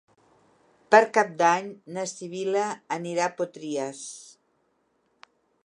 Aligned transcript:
Per 0.93 1.01
Cap 1.17 1.35
d'Any 1.41 1.67
na 1.97 2.05
Sibil·la 2.13 2.65
anirà 2.97 3.27
a 3.29 3.35
Potries. 3.43 4.03